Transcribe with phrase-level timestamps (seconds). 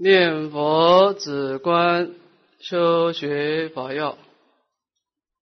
[0.00, 2.14] 念佛止观
[2.60, 4.16] 修学法要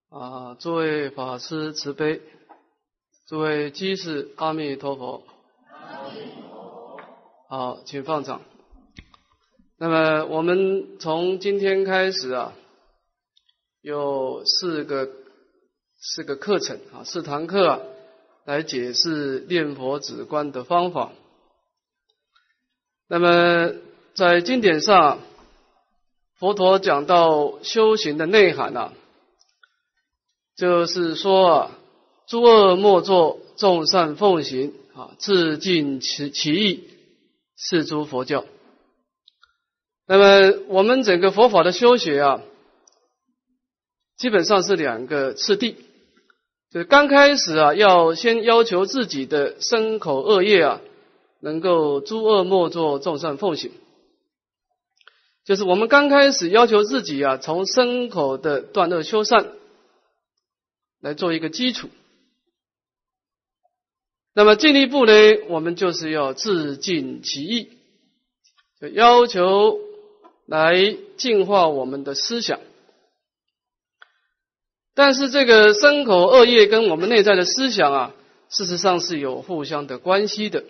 [0.08, 0.54] 啊！
[0.58, 2.22] 诸位法师慈悲，
[3.26, 5.24] 诸位居士阿弥陀佛。
[7.50, 8.40] 好，请放掌。
[9.76, 12.54] 那么我们从今天开始啊，
[13.82, 15.06] 有四个
[16.00, 17.80] 四个课程啊，四堂课啊，
[18.46, 21.12] 来解释念佛止观的方法。
[23.06, 23.84] 那么。
[24.16, 25.18] 在经典上，
[26.38, 28.94] 佛陀讲到修行的内涵啊，
[30.56, 31.70] 就是说啊，
[32.26, 36.88] 诸恶莫作，众善奉行啊，自尽其其意，
[37.58, 38.46] 是诸佛教。
[40.06, 42.40] 那么我们整个佛法的修学啊，
[44.16, 45.72] 基本上是两个次第，
[46.70, 50.80] 就是刚开始啊，要先要求自己的身口恶业啊，
[51.40, 53.72] 能够诸恶莫作，众善奉行。
[55.46, 59.52] 就是我们刚开始要求自己啊，从身口的断恶修善
[61.00, 61.88] 来做一个基础。
[64.34, 65.12] 那么进一步呢，
[65.48, 67.70] 我们就是要自尽其意，
[68.80, 69.78] 就要求
[70.46, 72.58] 来净化我们的思想。
[74.96, 78.14] 但是这个身口恶业跟我们内在的思想啊，
[78.48, 80.64] 事实上是有互相的关系的。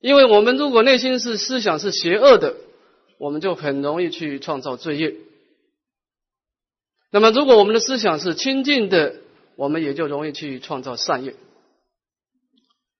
[0.00, 2.56] 因为我们如果内心是思想是邪恶的，
[3.20, 5.14] 我们就很容易去创造罪业。
[7.10, 9.16] 那么，如果我们的思想是清净的，
[9.56, 11.34] 我们也就容易去创造善业。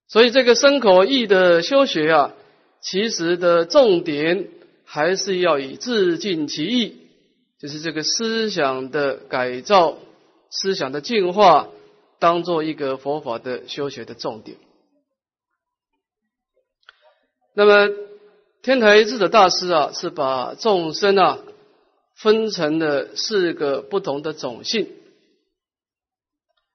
[0.08, 2.34] 所以，这个身口意的修学啊，
[2.82, 4.48] 其实的重点
[4.84, 6.98] 还是要以自净其意，
[7.58, 9.96] 就是这个思想的改造、
[10.50, 11.70] 思想的净化，
[12.18, 14.58] 当做一个佛法的修学的重点。
[17.54, 18.09] 那么。
[18.62, 21.38] 天台智者大师啊，是把众生啊
[22.14, 24.86] 分成了四个不同的种性。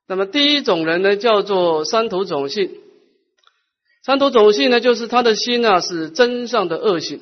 [0.07, 2.71] 那么第一种人呢，叫做三途种性。
[4.03, 7.21] 三途种性呢，就是他的心啊是真上的恶性。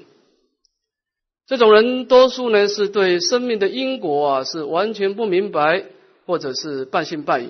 [1.45, 5.83] 这种人多数呢是对生命的因果啊是完全不明白，
[6.25, 7.49] 或者是半信半疑。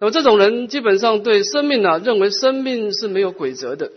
[0.00, 3.92] 那么这种人基本上对生命啊认为生命是没有规则的。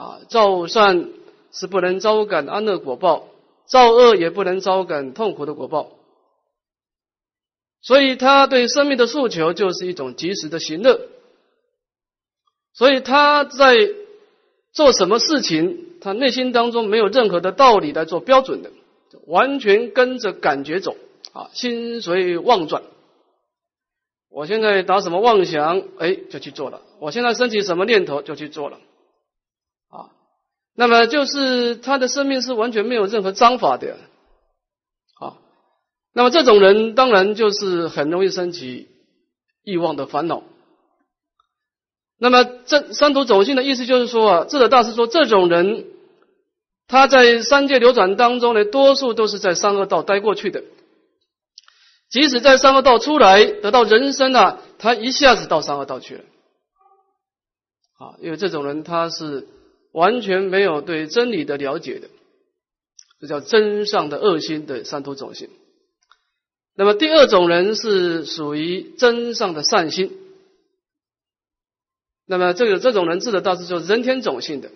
[0.00, 1.10] 啊，造善
[1.52, 3.28] 是不能招感安乐果报，
[3.66, 5.90] 造恶也不能招感痛苦的果报。
[7.82, 11.02] 所以他对生命的诉求就是一种及时的行乐。
[12.72, 13.76] 所以他在
[14.72, 18.70] 做什么事情，他内心当中没有任何的道理来做标准的，
[19.26, 20.96] 完全跟着感觉走
[21.34, 22.82] 啊，心随妄转。
[24.30, 28.78] 我现在打什么妄想，哎，就去做了；我现在升起什么念头，就去做了。
[30.74, 33.98] 那么就是他的生命是完全没有任何章法的，
[35.20, 35.36] 啊，
[36.14, 38.88] 那么这种人当然就是很容易升起
[39.62, 40.42] 欲望的烦恼。
[42.18, 45.86] 那么这三途走性的意思就是说啊，智者大师说这种人
[46.86, 50.62] 他在三界流转当中呢，多数都是在三恶道待过去的，
[52.08, 56.24] 即使在三恶道出来得到人生啊，他一下子到三恶道去了，
[57.98, 59.46] 啊，因为这种人他是。
[59.92, 62.08] 完全没有对真理的了解的，
[63.20, 65.48] 这叫真上的恶心的三途种性。
[66.74, 70.16] 那么第二种人是属于真上的善心。
[72.26, 74.70] 那么这个这种人智的大师就是人天种性的，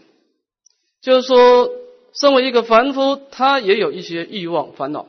[1.00, 1.70] 就是说，
[2.12, 5.06] 身为一个凡夫，他也有一些欲望烦恼，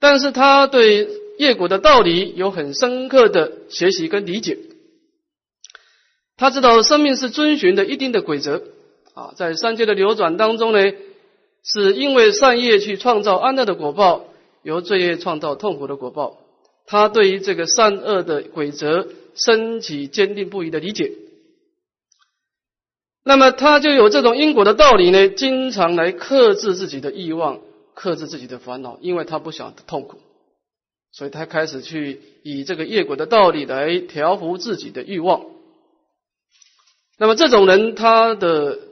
[0.00, 1.06] 但是他对
[1.36, 4.58] 业果的道理有很深刻的学习跟理解，
[6.38, 8.62] 他知道生命是遵循的一定的规则。
[9.18, 10.78] 啊，在三界的流转当中呢，
[11.64, 14.26] 是因为善业去创造安乐的果报，
[14.62, 16.38] 由罪业创造痛苦的果报。
[16.86, 21.10] 他对于这个善恶的规则升起坚定不移的理解，
[23.24, 27.58] 那么他就有这种因果的道理呢，经常来克制自己的欲望，
[27.94, 30.18] 克制自己的烦恼，因为他不想痛苦，
[31.10, 35.44] 所以他开始去以这个业果的道理来调服自己的欲望。
[37.18, 38.86] 那么这种人，他的。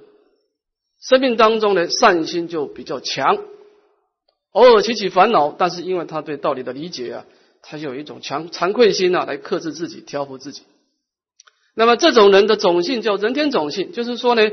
[1.08, 3.38] 生命当中呢，善心就比较强，
[4.50, 7.26] 偶尔起起烦恼，但是因为他对道理的理解啊，
[7.62, 10.62] 他有一种强惭愧心啊，来克制自己，调服自己。
[11.74, 14.50] 那么这种人的种性叫人天种性，就是说呢，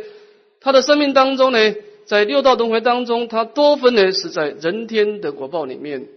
[0.59, 1.57] 他的生命当中呢，
[2.05, 6.07] 在六道轮回当中，他多分呢是在人天的果报里面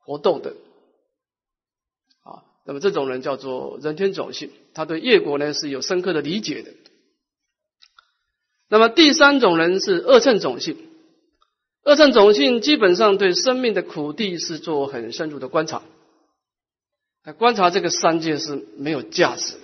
[0.00, 0.50] 活动的，
[2.24, 6.72] 啊，那么这种人叫做人天种性，他对业果呢是有深刻的理解的。
[8.68, 10.76] 那么第三种人是二乘种性，
[11.84, 15.82] 二乘种性基本上对生命的苦地是做很深入的观察，
[17.38, 19.60] 观察这个三界是没有价值的。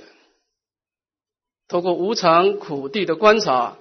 [1.66, 3.76] 通过无常苦地的观察，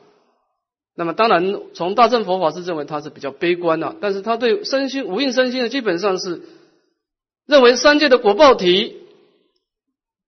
[0.95, 6.41] 那么当然从大乘佛法是认为它是比较悲观的，但是他对身心无印身心的基本上是
[7.45, 8.97] 认为三界的果报体，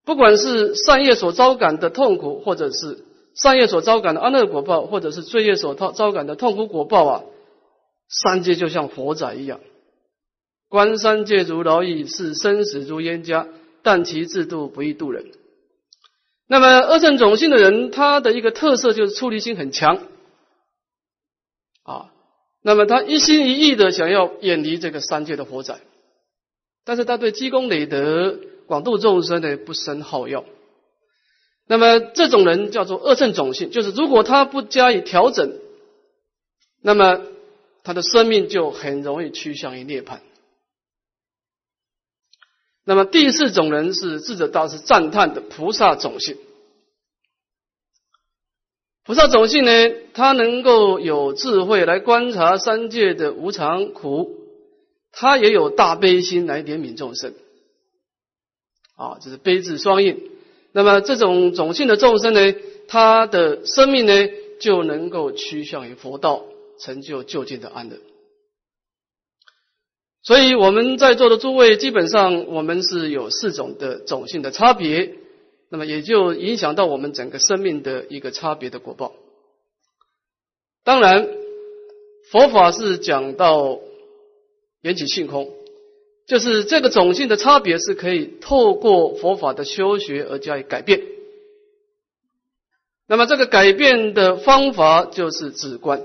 [0.06, 3.06] 不管是善业所招感的痛苦，或者是。
[3.35, 7.24] 善业所招感的安乐果报，或者是罪业所招招感的痛苦果报啊，
[8.07, 9.59] 三界就像火仔一样，
[10.69, 13.47] 观三界如牢狱，视生死如冤家，
[13.81, 15.31] 但其制度不易度人。
[16.47, 19.97] 那么二圣种性的人，他的一个特色就是出离心很强
[21.83, 22.12] 啊，
[22.62, 25.80] 那么他一心一意的想要远离这个三界的火仔，
[26.85, 28.38] 但是他对积功累德、
[28.68, 30.44] 广度众生呢不生好药。
[31.65, 35.60] 那么这种人叫做恶圣种性，就是如果他不加以调整，
[36.81, 37.21] 那么
[37.83, 40.19] 他的生命就很容易趋向于涅槃。
[42.83, 46.38] 那么第四种人是智者大师赞叹的菩萨种性。
[49.06, 49.71] 菩萨种性呢，
[50.13, 54.36] 他能够有智慧来观察三界的无常苦，
[55.13, 57.33] 他也有大悲心来怜悯众生。
[58.95, 60.32] 啊，这是悲智双印。
[60.73, 62.55] 那么这种种性的众生呢，
[62.87, 64.13] 他的生命呢
[64.59, 66.43] 就能够趋向于佛道，
[66.79, 67.97] 成就就近的安乐。
[70.23, 75.13] 所以我们在座的诸位，基本上我们是有四种的种性的差别，
[75.69, 79.13] 那么也就影响到我们整个生命的一个差别的果报。
[80.83, 81.27] 当然，
[82.31, 83.79] 佛法是讲到
[84.81, 85.51] 缘起性空。
[86.25, 91.01] 就是这个种性的差别是可以透过佛法的修学而加以改变。
[93.07, 96.01] 那么这个改变的方法就是止观。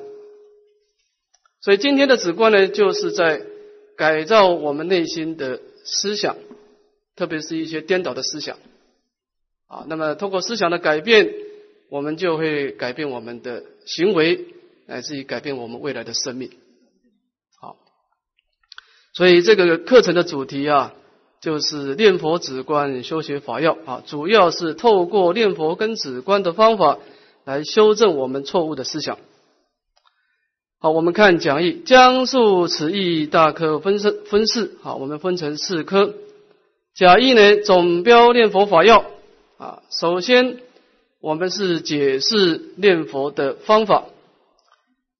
[1.60, 3.42] 所以今天的止观呢，就是在
[3.96, 6.36] 改造我们内心的思想，
[7.16, 8.58] 特别是一些颠倒的思想。
[9.66, 11.32] 啊，那么通过思想的改变，
[11.88, 14.46] 我们就会改变我们的行为，
[14.86, 16.50] 乃至于改变我们未来的生命。
[19.18, 20.94] 所以这个课程的主题啊，
[21.40, 26.98] 就是念佛止观修学法要啊，主要是透过念佛跟止观的方法
[27.44, 29.18] 来修正我们错误的思想。
[30.78, 36.14] 好，我们看讲义，将述此义大科分分分四，好，我们分成四科。
[36.94, 39.04] 讲义呢，总标念佛法要
[39.56, 40.58] 啊，首先
[41.20, 44.04] 我们是解释念佛的方法。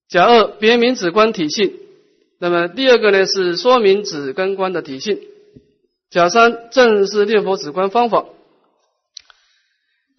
[0.08, 1.87] 甲二别名止观体系。
[2.38, 5.20] 那么第二个呢是说明止根观的体性，
[6.10, 8.26] 甲三正是念佛止观方法。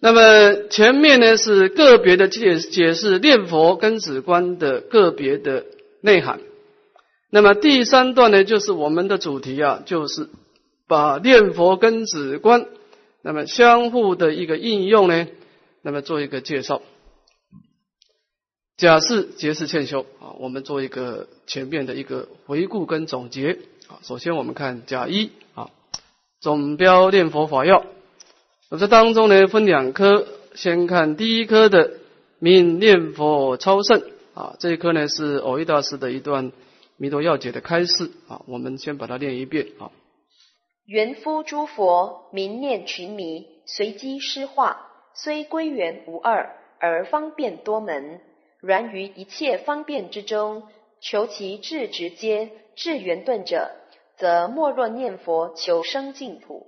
[0.00, 5.64] 那么前面呢是个别的解解释念佛跟止观的个别的
[6.00, 6.40] 内涵。
[7.30, 10.28] 那么第三段呢就是我们的主题啊，就是
[10.88, 12.66] 把念佛跟止观
[13.22, 15.26] 那么相互的一个应用呢，
[15.82, 16.82] 那么做一个介绍。
[18.80, 24.00] 假释结是欠修啊，我们做一个前面的一个回顾跟总结啊。
[24.00, 25.68] 首先我们看甲一啊，
[26.40, 27.84] 总标念佛法要，
[28.70, 31.98] 那这当中呢分两科，先看第一科的
[32.38, 36.50] 名念佛超胜啊，这一科呢是偶一大师的一段
[36.96, 39.90] 弥陀要解的开示啊，我们先把它念一遍啊。
[40.86, 48.22] 元夫诸佛名念群迷，随机施化，虽归元无二，而方便多门。
[48.60, 50.64] 然于一切方便之中，
[51.00, 53.70] 求其至直接、至圆顿者，
[54.16, 56.66] 则莫若念佛求生净土；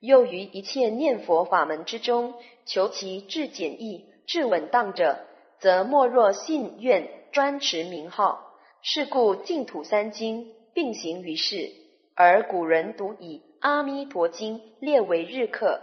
[0.00, 2.34] 又于一切念佛法门之中，
[2.64, 5.18] 求其至简易、至稳当者，
[5.58, 8.52] 则莫若信愿专持名号。
[8.86, 11.70] 是故净土三经并行于世，
[12.14, 15.80] 而古人独以《阿弥陀经》列为日课，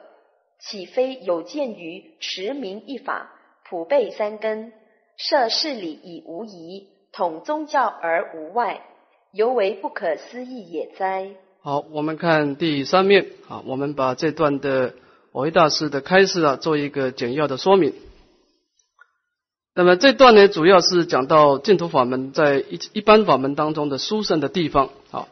[0.60, 3.32] 岂非有鉴于持名一法，
[3.68, 4.72] 普备三根？
[5.30, 8.82] 设事理以无疑，统宗教而无外，
[9.32, 11.30] 尤为不可思议也哉！
[11.62, 14.96] 好，我们看第三面啊，我们把这段的
[15.32, 17.94] 我一大师的开示啊，做一个简要的说明。
[19.76, 25.28] 那么这段呢，主要是讲到净土法门在一一般法门当中的殊胜的地方啊。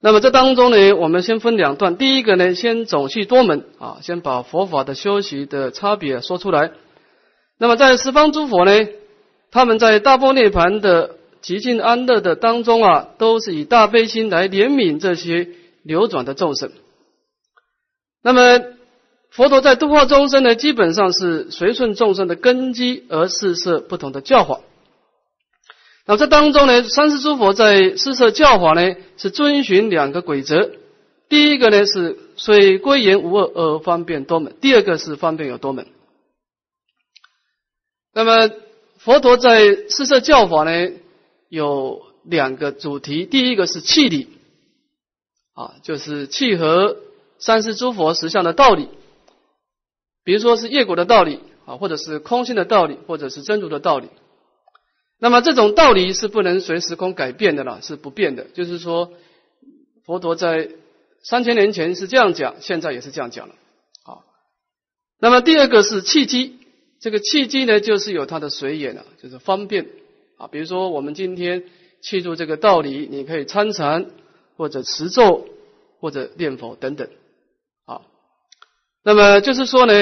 [0.00, 6.70] 那么这当中呢，我们先分两段，第一个呢，先总系多门啊，先把佛法的修习的差别说出来。
[7.58, 8.88] 那么在十方诸佛呢，
[9.50, 15.48] 他们在大波涅盘的极尽安乐的当中啊，都是以大悲心来怜悯这些
[15.82, 16.72] 流转的众生。
[18.22, 18.62] 那么
[19.30, 24.60] 佛陀在度化众生呢，基本上是随顺众生的根基而施设不同的教法。
[26.06, 30.70] 那这当中呢，三世诸佛在施设教法呢，是遵循两个规则。
[31.28, 35.86] 第一个呢是虽归言无二而方便多门，第二个是方便有多门。
[38.16, 38.50] 那么
[38.96, 40.90] 佛陀在施设教法呢，
[41.50, 44.38] 有两个主题，第一个是气理，
[45.52, 46.96] 啊，就是契合
[47.38, 48.88] 三世诸佛实相的道理。
[50.24, 54.08] 比如说是业果的道理啊，或者是空性的道理，或者是真如的道理。
[55.18, 58.44] 那么这种道理是不能随时空改变的了，是不变的。
[58.54, 59.12] 就是说，
[60.06, 60.70] 佛陀在
[61.22, 63.54] 三千年前是这样讲，现在也是这样讲了。
[64.02, 64.24] 好，
[65.20, 66.56] 那么第二个是契机，
[67.06, 69.86] 这个契机呢，就是有它的随缘了，就是方便
[70.38, 70.48] 啊。
[70.48, 71.62] 比如说我们今天
[72.00, 74.06] 记住这个道理，你可以参禅，
[74.56, 75.46] 或者持咒，
[76.00, 77.08] 或者念佛等等
[77.84, 78.00] 啊。
[79.04, 79.92] 那么就是说呢，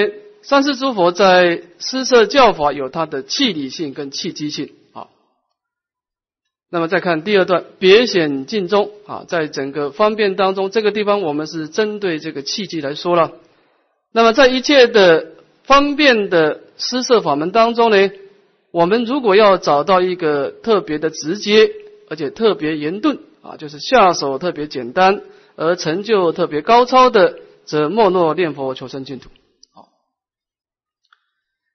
[0.40, 5.08] 三世诸佛在施设教法有它的契理性跟契机性啊。
[6.70, 13.32] 那么再看第二段，别显尽中啊，在整个方便当中，这个地方我们是针对这个契机来说了。
[14.10, 15.33] 那么在一切的
[15.64, 18.10] 方便的施设法门当中呢，
[18.70, 21.70] 我们如果要找到一个特别的直接，
[22.08, 25.22] 而且特别严顿啊，就是下手特别简单，
[25.56, 27.40] 而成就特别高超的。
[27.66, 29.30] 则莫诺念佛求生净土。
[29.72, 29.88] 好，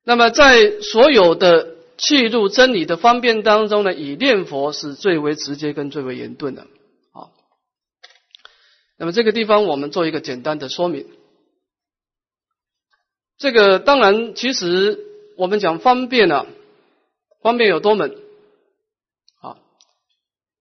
[0.04, 6.68] 那么在所有的契入真理的方便当中呢，以念佛是最为直接跟最为严顿的。
[7.12, 7.32] 好，
[9.00, 11.08] 那么这个地方我们做一个简单的说明。
[13.40, 15.00] 这个当然，其实
[15.38, 16.46] 我们讲方便啊，
[17.42, 18.18] 方便有多门。
[19.42, 19.58] 啊，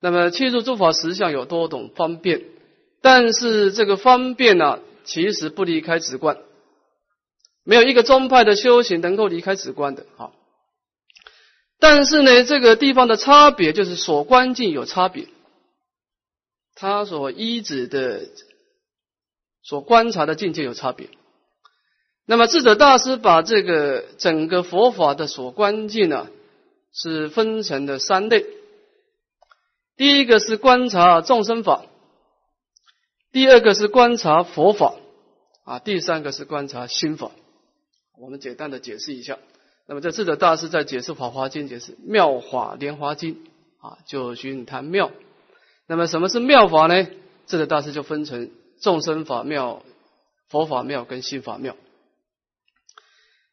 [0.00, 2.44] 那么契入诸法实相有多种方便，
[3.02, 4.80] 但是这个方便呢？
[5.04, 6.36] 其实不离开直观，
[7.64, 10.04] 没有一个宗派的修行能够离开直观的。
[10.16, 10.34] 好，
[11.78, 15.26] 但是呢，这个地方的差别就是所观境有差别，
[16.74, 18.28] 他所依止的、
[19.62, 21.08] 所观察的境界有差别。
[22.30, 26.28] 那么智者大师把这个整个佛法的所观境呢，
[26.92, 28.44] 是分成了三类。
[29.96, 31.86] 第一个是观察众生法。
[33.32, 34.96] 第二个是观察佛法
[35.64, 37.30] 啊，第三个是观察心法。
[38.18, 39.38] 我们简单的解释一下。
[39.86, 43.36] 那么这智者大师在解释《法华经》，解释《妙法莲华经》
[43.80, 45.10] 啊，就寻谈妙。
[45.86, 47.06] 那么什么是妙法呢？
[47.46, 48.50] 智者大师就分成
[48.82, 49.82] 众生法妙、
[50.50, 51.74] 佛法妙跟心法妙。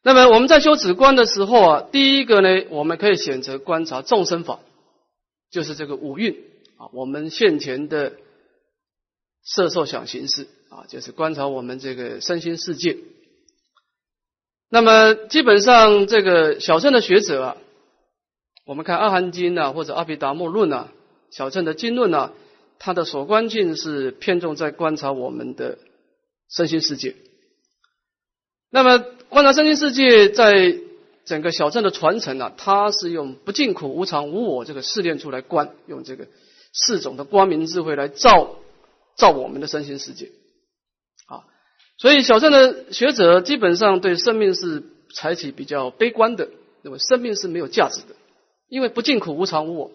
[0.06, 4.60] 那么我们在修止观的时候啊，第一个呢，我们可以选择观察众生法，
[5.50, 6.44] 就是这个五蕴
[6.76, 8.12] 啊，我们现前的。
[9.48, 12.98] 色受想行识啊，就是观察我们这个身心世界。
[14.68, 17.56] 那么基本上这个小乘的学者啊，
[18.64, 20.92] 我们看《阿含经》啊，或者《阿毗达摩论》啊，
[21.30, 22.32] 小乘的经论啊，
[22.80, 25.78] 它的所观境是偏重在观察我们的
[26.50, 27.14] 身心世界。
[28.68, 30.76] 那么观察身心世界，在
[31.24, 36.26] 整个小乘的传承啊，它是用不净苦、无常、无我这个试炼出来观，用这个
[36.72, 38.56] 四种的光明智慧来照。
[39.18, 40.26] 照我们的身心世界，
[41.24, 41.48] 啊，
[41.96, 44.82] 所以小乘的学者基本上对生命是
[45.14, 46.50] 采取比较悲观的，
[46.82, 48.14] 认为生命是没有价值的，
[48.68, 49.90] 因为不净苦无常无我，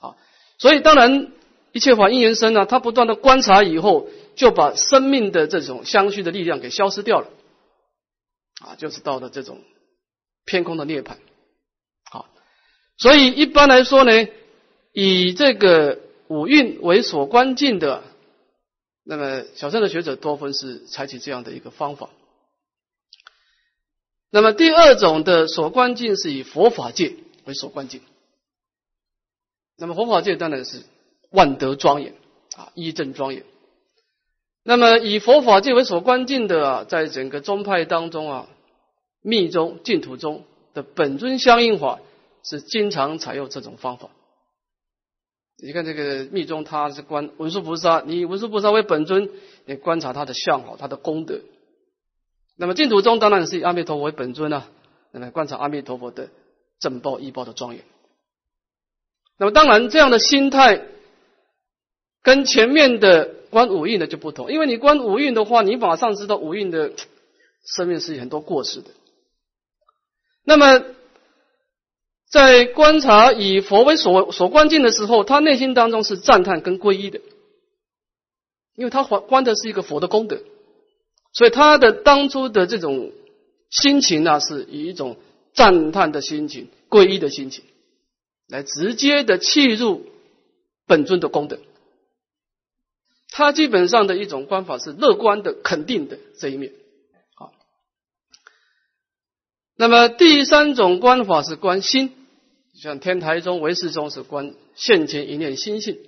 [0.00, 0.14] 啊，
[0.58, 1.32] 所以当然
[1.72, 7.26] 一切法因缘生呢，他不断的观察以后，就把生命的这种相续的力量给消失掉了，
[8.64, 9.60] 啊，就是到了这种
[10.44, 11.16] 偏空的涅槃，
[12.10, 12.28] 好，
[12.96, 14.28] 所以一般来说呢，
[14.92, 18.04] 以这个五蕴为所观境的。
[19.04, 22.08] 那么，小乘的学者多分是采取这样的一个方法。
[24.30, 28.00] 那么，第二种的所观境是以佛法界为所观境。
[29.76, 30.84] 那么，佛法界当然是
[31.30, 32.14] 万德庄严
[32.54, 33.42] 啊，一正庄严。
[34.64, 38.48] 那么，以佛法界为所观境的啊，在整个宗派当中啊，
[39.20, 41.98] 密宗净土中的本尊相应法
[42.44, 44.10] 是经常采用这种方法。
[45.62, 49.30] 你看这个密宗，他是观文殊菩萨，你以文殊菩萨为本尊，
[49.64, 51.40] 你观察他的相好，他的功德。
[52.56, 54.68] 那么净土宗当然是以阿弥陀佛为本尊啊，
[55.10, 56.28] 那么观察阿弥陀佛的
[56.78, 57.84] 正报、异报的庄严。
[59.38, 60.86] 那么当然这样的心态，
[62.22, 66.92] 跟前面的观五蕴的就不同，因为你观五蕴的话，你马上知道五蕴的
[67.76, 68.90] 生命是很多过失的。
[70.42, 70.82] 那么。
[72.32, 77.20] 在观察以佛为所所观境的时候，他内心当中是赞叹跟皈依的，
[78.74, 80.40] 因为他观观的是一个佛的功德。
[81.34, 83.12] 所以他的当初的这种
[83.68, 85.18] 心情呢，是以一种
[85.52, 87.64] 赞叹的心情、皈依的心情，
[88.48, 90.06] 来直接的契入
[90.86, 91.58] 本尊的功德。
[93.34, 96.70] 他基本上的一种观法是乐观的、肯定的这一面。
[97.34, 97.54] 好，
[99.74, 102.12] 那么第三种观法是观心，
[102.74, 105.98] 像天台宗、唯识宗是观现前一念心性。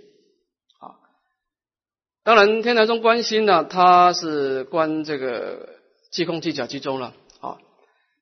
[0.78, 1.00] 啊，
[2.25, 5.71] 当然天台宗观心呢，它是观这个
[6.11, 7.14] 即空即假即中了。
[7.40, 7.57] 啊，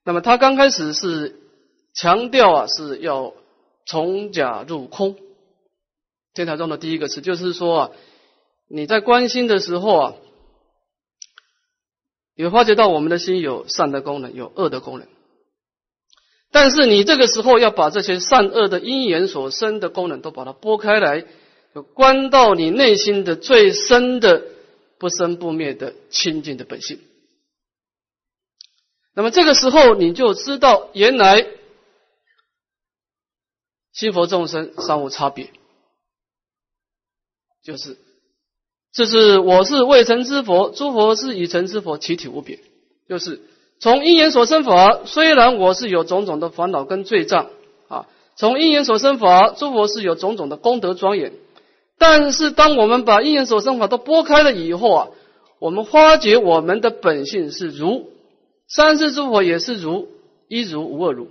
[0.05, 1.41] 那么他刚开始是
[1.93, 3.35] 强调啊，是要
[3.85, 5.17] 从假入空。
[6.35, 7.91] 天台宗的第一个词就是说啊。
[8.75, 10.15] 你在关心的时候啊，
[12.35, 15.07] 你发觉到我们的心有善的功能，有恶的功能。
[16.51, 21.27] 但是你这个时候要把这些善恶的因缘所生的功能都把它拨开来，
[21.75, 24.43] 就关到你内心的最深的
[24.99, 26.99] 不生不灭的清净的本性。
[29.13, 31.47] 那么这个时候你就知道，原来
[33.93, 35.53] 心佛众生三无差别，
[37.63, 37.99] 就是。
[38.93, 42.59] 这是我是未成之佛，诸佛是已成之佛，其体无别。
[43.09, 43.41] 就是
[43.81, 47.49] 从因缘所生法，虽然我是有种种的烦恼跟罪障
[47.89, 48.07] 啊，
[48.37, 51.33] 从因缘所生法，诸佛是有种种的功德庄严。
[51.97, 55.09] 但是当我们把因缘所生法都拨开了以后啊，
[55.59, 58.11] 我们发觉我们的本性是如
[58.69, 60.09] 三世诸佛也是如
[60.49, 61.29] 一如无二如。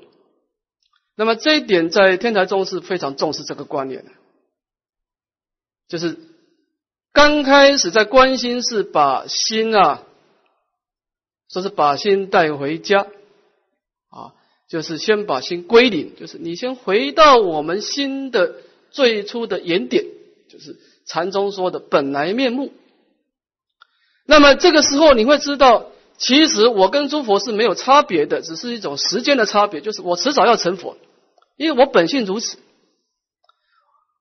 [1.15, 4.09] 那么这一点在天台宗是非常重视这个观念的，
[5.87, 6.17] 就是。
[7.13, 10.03] 刚开始在关心是把心啊，
[11.49, 13.01] 说是把心带回家
[14.09, 14.31] 啊，
[14.69, 18.55] 就是先把心归零，就是你先回到我们心的
[18.91, 20.05] 最初的原点，
[20.49, 22.71] 就是禅宗说的本来面目。
[24.25, 25.87] 那么这个时候你会知道，
[26.17, 30.95] 其实我跟诸佛是没有差别的，只是一种时间的差别，就是我迟早要成佛，
[31.57, 32.57] 因为我本性如此。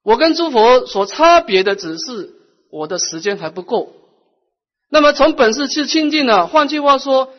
[0.03, 2.40] 我跟诸佛所差别的只是。
[2.71, 3.93] 我的时间还不够，
[4.89, 6.47] 那么从本事去清净呢？
[6.47, 7.33] 换句话说，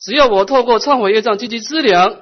[0.00, 2.20] 只要我透过忏悔业障积极资粮，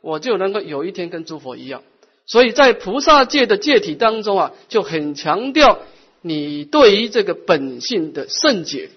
[0.00, 1.82] 我就能够有一天跟诸佛一样。
[2.26, 5.80] 所以在菩萨界的界体当中啊，就很强调
[6.20, 8.90] 你对于这个本性的圣洁，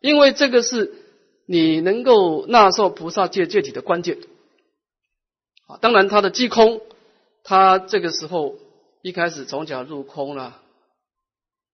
[0.00, 0.94] 因为这个是
[1.46, 4.18] 你能够纳受菩萨界界体的关键。
[5.66, 6.80] 啊，当然他的即空，
[7.44, 8.56] 他这个时候
[9.02, 10.60] 一开始从假入空了。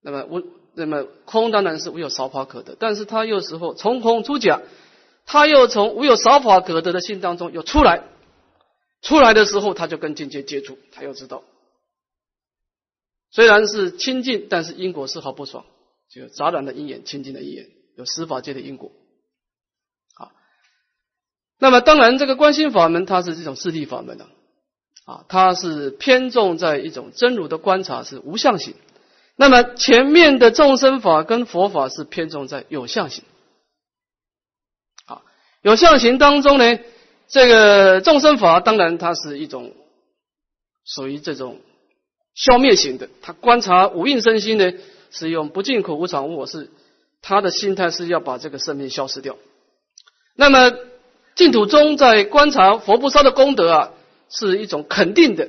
[0.07, 0.43] 那么无，
[0.75, 4.61] 那么空当然是无有少法可得，但是他有时候从空出假，
[5.25, 8.05] 他又从无有少法可得的心当中又出来，
[9.01, 11.43] 出来的时候他就跟境界接触，他又知道，
[13.31, 15.65] 虽然是清净，但是因果丝毫不爽，
[16.11, 18.93] 就杂染的因缘，清净的因缘，有十法界的因果。
[20.15, 20.33] 好，
[21.59, 24.29] 那么当然这个观心法门它是这种势力法门的，
[25.07, 28.75] 啊，它是偏重在一种真如的观察，是无相性。
[29.37, 33.25] 那么前面的众生法跟佛法是偏重在有相型，
[35.07, 35.23] 啊，
[35.63, 36.79] 有相型当中呢，
[37.27, 39.73] 这个众生法当然它是一种
[40.85, 41.61] 属于这种
[42.35, 44.73] 消灭型的，他观察五蕴身心呢，
[45.11, 46.71] 是用不净苦无常无我是
[47.21, 49.37] 他的心态是要把这个生命消失掉。
[50.37, 50.73] 那么
[51.35, 53.91] 净土中在观察佛菩萨的功德啊，
[54.29, 55.49] 是一种肯定的，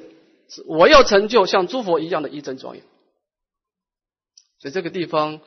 [0.50, 2.84] 是我要成就像诸佛一样的一真庄严。
[4.66, 5.42] 在这个地方，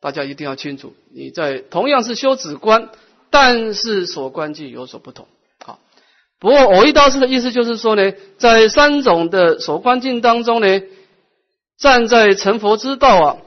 [0.00, 2.88] 大家一定要清楚，你在同样是修止观，
[3.28, 5.28] 但是所观境有所不同。
[5.62, 5.78] 好，
[6.40, 10.80] 不过偶一大师的意思就是说呢，在三种的所观境当中呢，
[11.76, 13.38] 站在成佛之道啊，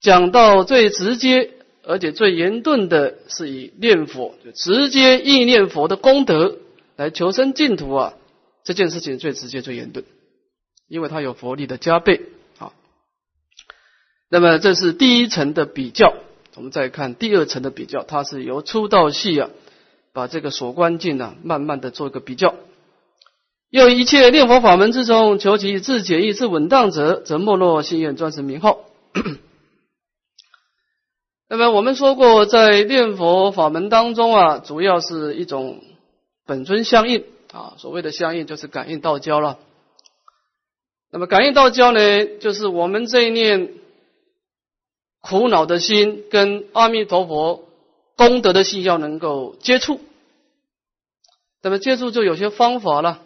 [0.00, 6.58] 讲到最直接而且最严顿的是以念佛，就直接意念佛的功德
[6.94, 8.14] 来求生净土啊，
[8.62, 10.04] 这件事情最直接最严顿，
[10.86, 12.20] 因为它有佛力的加倍。
[14.30, 16.12] 那么这是第一层的比较，
[16.54, 19.48] 我们再看第二层的比较，它是由粗到细啊，
[20.12, 22.54] 把这个所观境呢，慢慢的做一个比较。
[23.70, 28.80] 又一切念佛法门之中，求其自解义、自稳当者，则没落心愿专持名号。
[31.48, 35.80] 那么我们说过，在念佛法门当中啊，主要是一种
[36.44, 39.58] 本尊相应啊，所谓的相应就是感应道交了。
[41.10, 43.70] 那么感应道交呢，就是我们这一念。
[45.28, 47.68] 苦恼的心跟阿弥陀佛
[48.16, 50.00] 功德的心要能够接触，
[51.62, 53.22] 那么接触就有些方法了。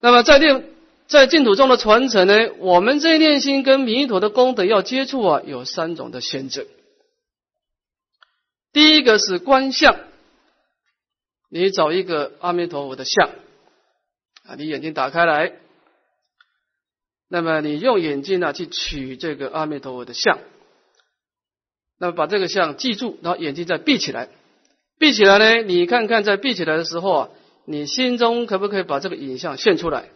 [0.00, 0.68] 那么在念
[1.06, 6.66] 在净土中的传承呢，我们这一念心跟弥陀的功德要接触啊，有三种的选择
[8.72, 9.96] 第一个是观相，
[11.48, 13.30] 你找一个阿弥陀佛的像
[14.44, 15.52] 啊，你眼睛打开来，
[17.32, 20.38] 那么你用眼睛呢去取这个阿弥陀佛的像，
[21.98, 24.28] 那么把这个像记住，然后眼睛再闭起来，
[24.98, 27.30] 闭起来呢，你看看在闭起来的时候啊，
[27.64, 30.10] 你心中可不可以把这个影像现出来？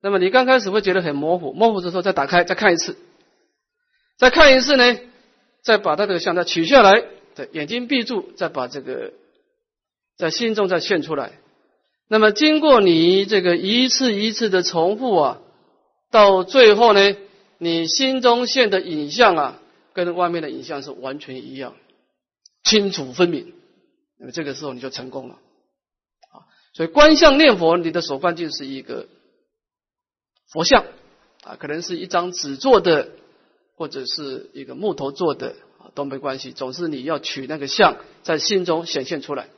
[0.00, 2.96] 那么你刚开始会觉得很模糊，模糊的时候再打开再看一次，
[4.16, 4.96] 再看一次呢，
[5.64, 7.04] 再把它这个像再取下来。
[7.34, 9.12] 对眼睛闭住，再把这个
[10.16, 11.32] 在心中再现出来。
[12.08, 15.40] 那么经过你这个一次一次的重复啊，
[16.10, 17.16] 到最后呢，
[17.58, 19.60] 你心中现的影像啊，
[19.92, 21.74] 跟外面的影像是完全一样，
[22.64, 23.54] 清楚分明。
[24.18, 26.46] 那么这个时候你就成功了啊。
[26.72, 29.08] 所以观相念佛，你的手关就是一个
[30.50, 30.84] 佛像
[31.42, 33.10] 啊，可能是一张纸做的，
[33.76, 35.90] 或者是一个木头做的啊。
[35.94, 39.48] 都没关系，总是你要取那个像在心中显现出来。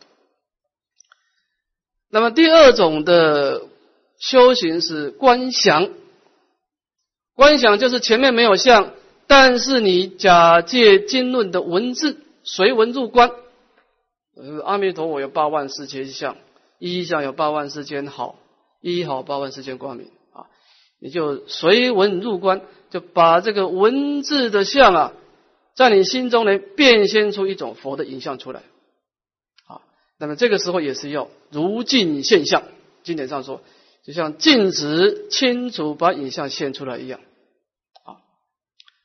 [2.08, 3.68] 那么第二种的
[4.18, 5.88] 修行是观想，
[7.40, 8.92] 观想就是前面没有相，
[9.26, 13.30] 但是你假借经论的文字随文入观。
[14.36, 16.36] 呃，阿弥陀佛有八万四千相，
[16.78, 18.38] 一相有八万四千好，
[18.82, 20.48] 一好八万四千光明啊，
[21.00, 25.12] 你就随文入观，就把这个文字的相啊。
[25.74, 28.60] 在你心中呢，变现出一种佛的影像出来，
[29.66, 29.80] 啊，
[30.18, 32.64] 那么这个时候也是要如镜现象。
[33.02, 33.62] 经典上说，
[34.04, 37.18] 就像镜子清楚把影像现出来一样，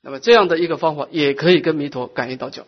[0.05, 2.67] 那么这样的一个方法也可以跟弥陀感应道交。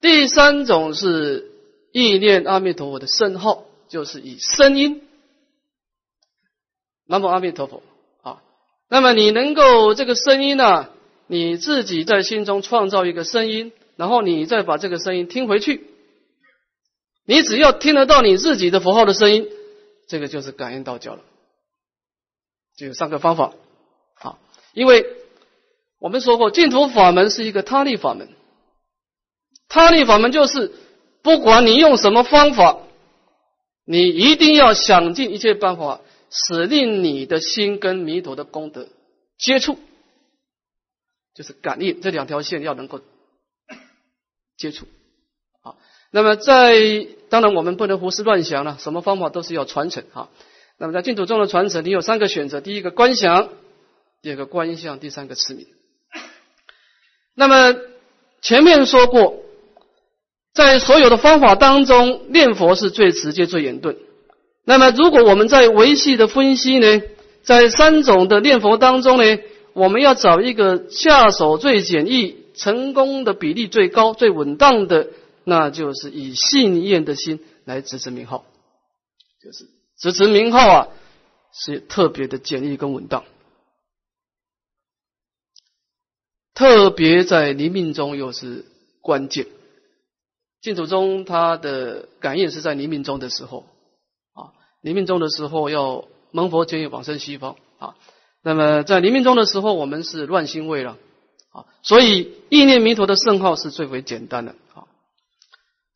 [0.00, 1.52] 第三种是
[1.92, 5.06] 意念阿弥陀佛的圣号，就是以声音，
[7.06, 7.84] 南无阿弥陀佛
[8.22, 8.42] 啊，
[8.88, 10.88] 那么你能够这个声音呢？
[11.28, 15.86] 你自己在心中创造一个声音，然后你再把这个声音听回去。
[17.26, 19.48] 你只要听得到你自己的符号的声音，
[20.08, 21.22] 这个就是感应道教了。
[22.76, 23.52] 就有三个方法
[24.20, 24.38] 啊，
[24.72, 25.06] 因为
[25.98, 28.28] 我们说过净土法门是一个他力法门，
[29.68, 30.72] 他力法门就是
[31.22, 32.78] 不管你用什么方法，
[33.84, 38.88] 你一定要想尽一切办法，使令你的心跟弥陀的功德
[39.38, 39.78] 接触。
[41.34, 43.00] 就是感应这两条线要能够
[44.56, 44.86] 接触，
[45.62, 45.78] 好，
[46.10, 50.30] 那么在当然我们不能胡思乱想了，什么方法都是要传承哈。
[50.78, 53.50] 那么在净土中的传承，你有三个选择：第一个观想，
[54.20, 55.68] 第二个观相，第三个持名。
[57.38, 57.76] 那么
[58.42, 59.36] 前面说过，
[60.52, 63.96] 在所有的方法当中，念佛是最直接、最严顿。
[64.64, 67.00] 那么如果我们在维系的分析呢，
[67.44, 69.38] 在三种的念佛当中呢？
[69.74, 75.06] 我们要找一个下手最简易、成功的比例最高、最稳当的，
[75.44, 78.44] 那就是以信愿的心来支持名号，
[79.40, 80.88] 就是支持名号啊，
[81.52, 83.22] 是特别的简易跟稳当，
[86.58, 88.64] 特别在临命中又是
[89.00, 89.46] 关键。
[90.60, 93.64] 净土中他的感应是在临命中的时候
[94.34, 94.50] 啊，
[94.82, 97.94] 临命中的时候要蒙佛前往生西方啊。
[98.42, 100.96] 那么在临命中的时候，我们是乱心位了
[101.52, 104.82] 啊，所以意念弥陀的圣号是最为简单的啊。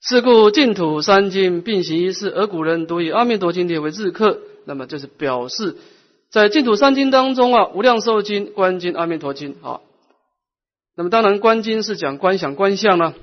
[0.01, 4.39] 是故净土三经并行一世，而古人都以阿弥陀经列为日课。
[4.65, 5.77] 那么就是表示
[6.31, 9.81] 在净土三经当中啊，无量寿经、观经、阿弥陀经啊。
[10.95, 13.15] 那么当然观经是讲观想观相呢，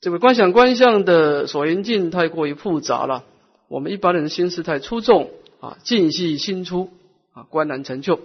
[0.00, 3.24] 这个观想观相的所缘境太过于复杂了，
[3.68, 6.90] 我们一般人心思太粗重啊，尽细心出。
[7.34, 8.18] 啊，观难成就。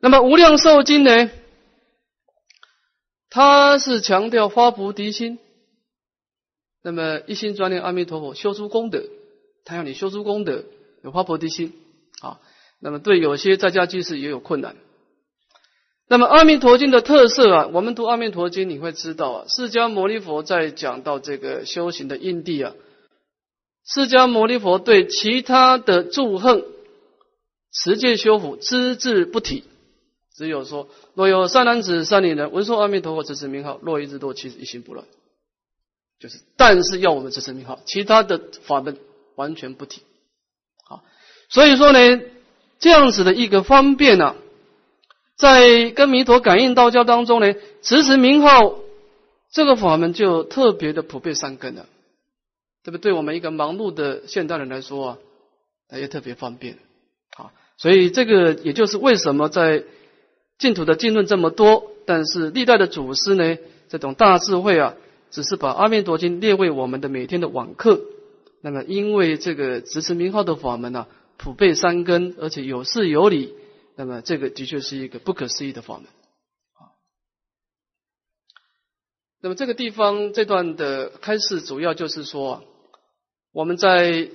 [0.00, 1.30] 那么无量寿经呢？
[3.28, 5.38] 它是强调发菩提心，
[6.82, 9.04] 那么一心专念阿弥陀佛，修出功德。
[9.64, 10.64] 他要你修出功德，
[11.04, 11.72] 有发菩提心
[12.20, 12.40] 啊。
[12.80, 14.74] 那么对有些在家居士也有困难。
[16.10, 22.74] 那么阿弥陀经的特色啊，我们读阿弥陀经，你会知道啊，释迦牟尼佛在讲到这个修行的因地啊，
[23.86, 26.64] 释迦牟尼佛对其他的祝恨。
[27.72, 29.62] 持戒修福，只字不提，
[30.34, 35.06] 只有说：若有善男子、善女人，闻说阿弥陀佛，持持名号，若一日多，其实一心不乱。
[36.18, 38.98] 就是，但是要我们持持名号，其他的法门
[39.36, 40.02] 完全不提。
[40.84, 41.04] 好，
[41.48, 42.20] 所以说呢，
[42.80, 44.34] 这样子的一个方便呢，
[45.40, 48.76] 在跟弥陀感应道教当中呢，持持名号
[49.50, 51.86] 这个法门就特别的普遍善根了。
[52.82, 53.12] 对不对？
[53.12, 55.18] 我们一个忙碌的现代人来说啊，
[55.98, 56.78] 也特别方便
[57.36, 57.52] 啊。
[57.76, 59.84] 所以这个也就是为什么在
[60.58, 63.58] 净土的经论这么多，但是历代的祖师呢，
[63.90, 64.94] 这种大智慧啊，
[65.30, 68.00] 只是把《阿弥陀经》列为我们的每天的网课。
[68.62, 73.54] 那么，因为这个执持名号的法门呢，普被三根，而且有事有理，
[73.96, 76.06] 那么这个的确是一个不可思议的法门
[76.74, 76.94] 啊。
[79.40, 82.64] 那么这个地方这段的开示，主要就是说，
[83.52, 84.30] 我们在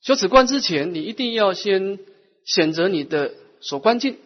[0.00, 1.98] 修止观之前，你一定要先
[2.44, 4.18] 选择你的所观境，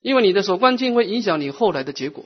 [0.00, 2.24] 因为你的所观境会影响你后来的结果。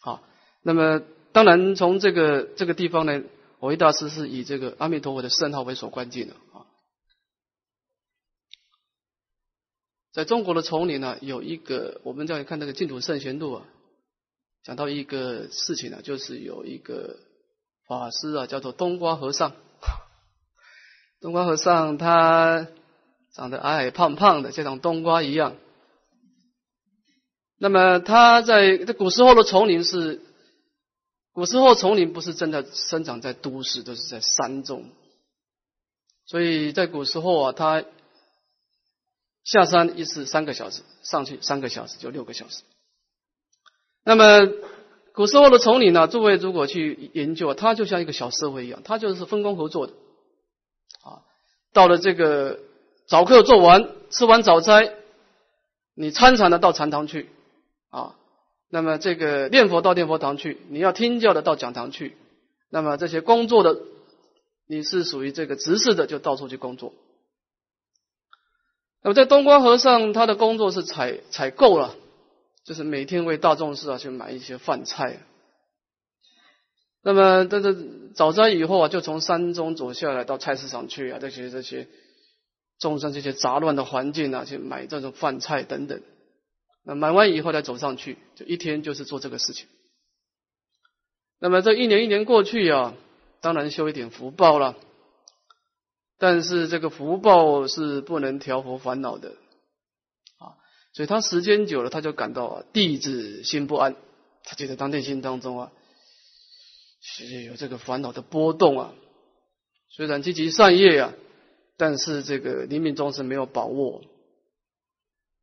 [0.00, 0.22] 好，
[0.62, 1.02] 那么。
[1.34, 3.24] 当然，从这个这个地方呢，
[3.58, 6.34] 我一大师是以这个阿弥陀佛的圣号为所关键的
[10.14, 13.66] 在中国的丛林呢，有一个我们在看那个净土圣贤录啊，
[14.62, 17.18] 讲到一个事情呢，就是有一个
[17.88, 19.52] 法师啊，叫做冬瓜和尚。
[21.20, 22.68] 冬瓜和尚他
[23.32, 25.56] 长得矮矮胖胖的，就像冬瓜一样。
[27.58, 30.20] 那么他在这古时候的丛林是。
[31.32, 34.92] 古时候丛林不是真的生长在都市，都是在山中，
[36.26, 37.84] 所以在古时候啊，他
[39.44, 42.62] 下山一次三个小时，上去三个小时就六个小时。
[44.02, 44.50] 那么
[45.12, 49.92] 古时候的丛林呢，诸位如果去研究，它就像一个小社会一样，它就是分工合作的
[51.02, 51.22] 啊。
[51.72, 52.58] 到了这个
[53.06, 54.94] 早课做完，吃完早斋，
[55.94, 57.28] 你参禅的到禅堂去
[57.90, 58.16] 啊。
[58.70, 62.16] 那么这个念佛到念佛堂去，你要听教的到讲堂去。
[62.70, 63.78] 那么这些工作的，
[64.66, 66.92] 你是属于这个执事的，就到处去工作。
[69.04, 71.94] 那么在东光和尚，他的工作是采采购了，
[72.64, 75.20] 就是每天为大众寺啊去买一些饭菜。
[77.02, 77.76] 那么这这
[78.14, 81.86] 早斋以后啊，就从山中走下来到菜市场去啊，这些这些
[82.78, 86.00] 众生这些杂乱的环境啊，去买这种饭菜等等。
[86.82, 89.66] 那买完以后再走上去，就一天就是做这个事情。
[91.38, 92.94] 那么这一年一年过去啊，
[93.42, 94.74] 当然修一点福报了，
[96.18, 99.30] 但是这个福报是不能调伏烦恼的
[100.38, 100.54] 啊。
[100.92, 103.96] 所以他时间久了，他就感到啊，弟子心不安，
[104.44, 105.72] 他觉得当内心当中啊，
[107.00, 108.94] 是有这个烦恼的波动啊。
[109.90, 111.12] 虽然积极善业啊，
[111.76, 114.02] 但是这个临命终是没有把握。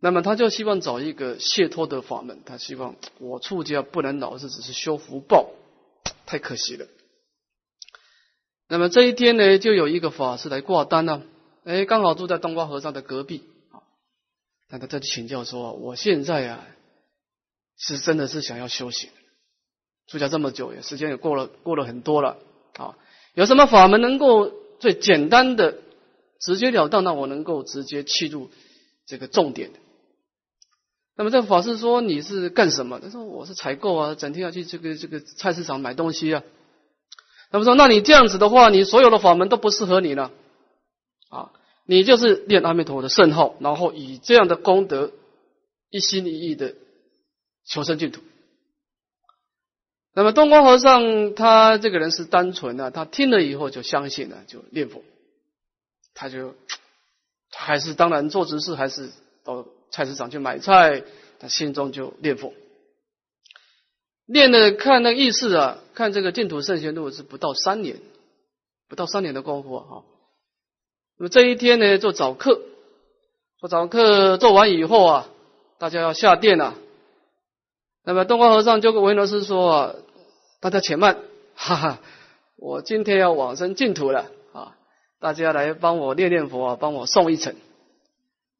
[0.03, 5.51] 那么他就希望找一个解脱的法门，他希望我出家不能老是只是修福报，
[6.25, 6.87] 太可惜了。
[8.71, 11.23] 那么这一天呢，就有一个法师来挂单呢，
[11.65, 13.83] 哎，刚好住在冬瓜和尚的隔壁啊。
[14.69, 16.65] 那他在请教说：“我现在啊，
[17.77, 19.09] 是真的是想要修行，
[20.07, 22.37] 出家这么久，也时间也过了过了很多了
[22.77, 22.95] 啊，
[23.33, 25.79] 有什么法门能够最简单的、
[26.39, 28.51] 直截了当，让我能够直接切入
[29.05, 29.71] 这个重点？”
[31.17, 33.01] 那么这个法师说你是干什么？
[33.01, 36.41] 他说我是采购啊，整天要去这个这个菜市场买东西啊。
[37.51, 40.31] 那么说，那你这样子的话，你所有的法门都不适合你了
[41.29, 41.51] 啊！
[41.85, 45.11] 你就是念阿弥陀佛的圣号，然后以这样的功德
[45.89, 46.73] 一心一意的
[47.65, 48.21] 求生净土。
[50.13, 55.03] 那么东光和尚他这个人是单纯啊，他听了以后就相信了，就念佛，
[56.13, 56.55] 他就
[57.51, 59.11] 还是当然做执事，还是
[59.43, 59.65] 到。
[59.93, 61.03] 菜市场去买菜，
[61.37, 62.53] 他心中就念佛，
[64.31, 67.97] 念的看那意思啊，看这个净土圣贤录是不到三年，
[68.87, 70.03] 不到三年的功夫啊。
[71.17, 72.61] 那么这一天呢，做早课，
[73.59, 75.27] 做早课做完以后啊，
[75.77, 76.75] 大家要下殿了。
[78.05, 79.95] 那么东光和尚就跟维罗斯说啊，
[80.61, 81.17] 大家且慢，
[81.53, 81.99] 哈哈，
[82.55, 84.77] 我今天要往生净土了啊，
[85.19, 87.55] 大家来帮我念念佛啊，帮我送一程。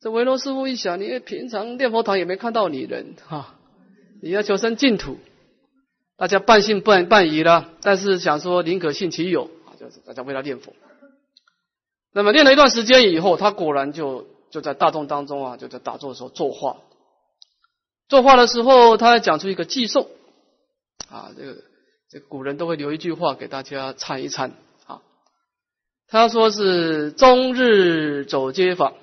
[0.02, 3.56] 这维罗师傅一想，你平常念佛堂也没看到你人哈，
[4.22, 5.18] 你要求生净土，
[6.22, 7.72] 大家半信半半疑了。
[7.82, 10.72] 但是想说宁可信其有啊，就是大家为他念佛。
[12.14, 16.78] 那么念了一段时间以后，他果然就就在大众当中啊，就在打坐的时候作画。
[18.08, 20.12] 作画的时候，他讲出一个寄送
[21.10, 21.64] 啊，这个
[22.08, 24.54] 这古人都会留一句话给大家参一参
[24.86, 25.02] 啊。
[26.08, 28.94] 他说是终日走街坊。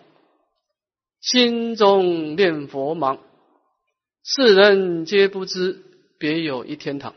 [1.20, 3.18] 心中念佛忙，
[4.22, 5.82] 世人皆不知，
[6.18, 7.14] 别有一天堂。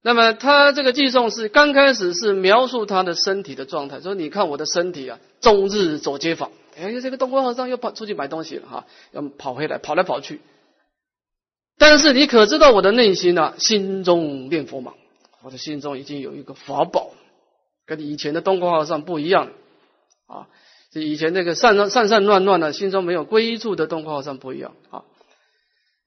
[0.00, 6.50] 那么他这个寄送是刚开始是描述他的身体的状态，说你看我的身体啊，终日走街坊。
[6.76, 10.40] 哎，这个东光和尚又跑出去买东西了哈，要跑回来，跑来跑去。
[11.76, 14.94] 但是你可知道我的内心啊，心中念佛嘛，
[15.42, 17.10] 我的心中已经有一个法宝，
[17.84, 19.50] 跟以前的东光和尚不一样
[20.26, 20.46] 啊。
[20.90, 25.02] 这以前那个散散散散乱乱的，心中没有归处的东方和尚不一样啊。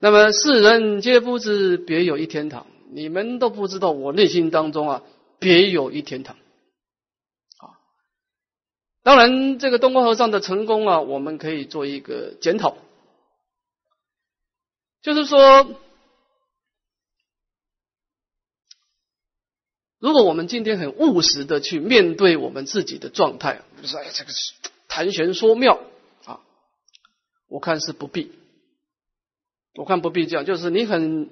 [0.01, 5.03] 那么世人皆不知别有一天堂，你们都不知道我内心当中啊
[5.37, 6.35] 别有一天堂。
[7.57, 7.77] 啊，
[9.03, 12.77] 当然这个东光和尚的成功啊，我们可以做一个检讨，
[15.01, 15.75] 就是说。
[19.99, 24.53] 如果我们今天很务实的去面对我们自己的状态，比如说，哎，这个是
[24.87, 25.79] 谈玄说妙
[26.25, 26.41] 啊，
[27.47, 28.31] 我看是不必，
[29.75, 31.29] 我看不必这样，就是你很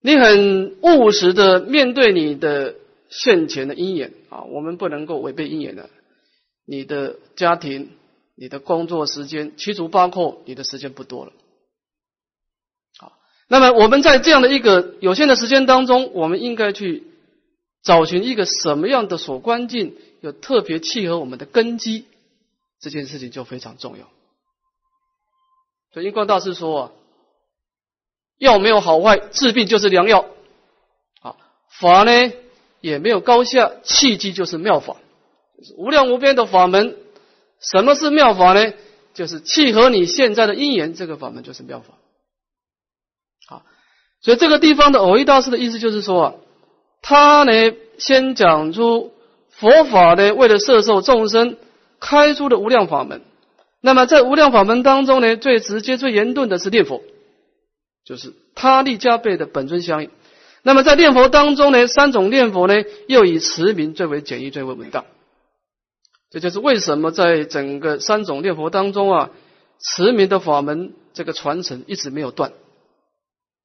[0.00, 2.76] 你很务实的面对你的
[3.08, 5.90] 现前的因缘啊，我们不能够违背因缘的，
[6.66, 7.90] 你的家庭、
[8.34, 11.32] 你的工作时间其实包括，你的时间不多了。
[13.46, 17.04] 那么我们在这样的一个有限的时间当中，我们应该去
[17.82, 22.06] 找寻一个什么样的所观境，有特别契合我们的根基，
[22.80, 24.08] 这件事情就非常重要。
[25.94, 26.90] 所以印光大师说啊，
[28.36, 30.26] 药没有好坏，治病就是良药。
[31.22, 31.36] 啊，
[31.78, 32.32] 法呢
[32.80, 34.96] 也没有高下，契机就是妙法，
[35.76, 36.96] 无量无边的法门。
[37.60, 38.74] 什么是妙法呢？
[39.14, 41.94] 就是契合你现在的因缘，这个法门就是妙法。
[44.20, 46.34] 所以这个地方的偶一大师的意思就是说啊，
[47.02, 47.52] 他呢
[47.98, 49.12] 先讲出
[49.50, 51.56] 佛法呢为了摄受众生
[52.00, 53.22] 开出的无量法门。
[53.84, 57.02] 那么在无量法门当中呢，最直接、最严顿的是念佛，
[58.02, 60.08] 就是他力加倍的本尊相应。
[60.62, 65.04] 那么在念佛当中呢，三种念佛呢又以持名最为简易、最为稳当。
[66.30, 69.30] 这就是为什么在整个三种念佛当中啊，
[69.78, 72.54] 持名的法门这个传承一直没有断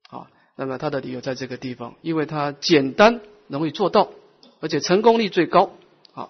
[0.10, 0.28] 啊。
[0.58, 4.10] 那么它的理由在这个地方，因为它简单容易做到，
[4.60, 5.72] 而且成功率最高。
[6.12, 6.30] 好，